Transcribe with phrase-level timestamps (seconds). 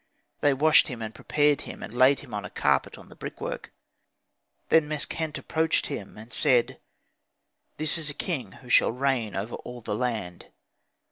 [0.39, 3.71] They washed him, and prepared him, and layed him on a carpet on the brickwork.
[4.69, 6.81] Then Meskhent approached him and said,
[7.77, 10.47] "This is a king who shall reign over all the land."